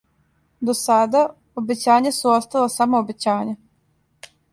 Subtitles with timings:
[0.67, 1.19] До сада,
[1.61, 3.55] обећања су остала само обећања.